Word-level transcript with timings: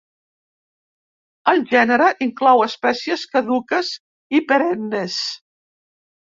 El 1.51 1.61
gènere 1.73 2.07
inclou 2.27 2.63
espècies 2.67 3.27
caduques 3.35 3.93
i 4.39 4.41
perennes. 4.53 5.21